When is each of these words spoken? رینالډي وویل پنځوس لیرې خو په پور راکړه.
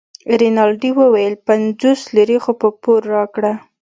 رینالډي 0.39 0.91
وویل 0.99 1.33
پنځوس 1.47 2.01
لیرې 2.15 2.37
خو 2.43 2.51
په 2.61 2.67
پور 2.81 3.01
راکړه. 3.15 3.53